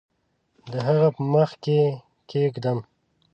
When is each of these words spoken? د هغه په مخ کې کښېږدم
د 0.71 0.73
هغه 0.87 1.07
په 1.15 1.21
مخ 1.33 1.49
کې 1.63 1.79
کښېږدم 2.29 2.77